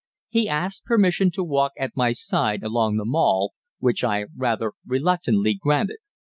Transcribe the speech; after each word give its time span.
He 0.29 0.49
asked 0.49 0.85
permission 0.85 1.29
to 1.29 1.43
walk 1.43 1.73
at 1.77 1.95
my 1.95 2.11
side 2.11 2.63
along 2.63 2.97
the 2.97 3.05
Mall, 3.05 3.53
which 3.77 4.03
I 4.03 4.25
rather 4.35 4.71
reluctantly 4.83 5.53
granted. 5.53 5.99